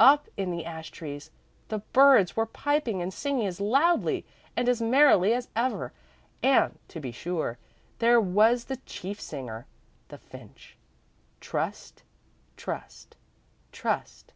[0.00, 1.30] up in the ash trees
[1.68, 4.24] the birds were piping and singing as loudly
[4.56, 5.92] and as merrily as ever
[6.42, 7.58] and, to be sure,
[7.98, 9.66] there was the chief singer,
[10.08, 10.78] the finch.
[11.42, 12.04] "Trust!
[12.56, 13.18] Trust!
[13.70, 14.32] Trust!